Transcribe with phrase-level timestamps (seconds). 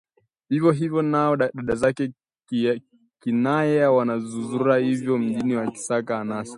[0.49, 2.11] Vivyo hivyo nao dada zake
[3.19, 6.49] Kinaya wanazurura ovyo mjini wakisaka anasa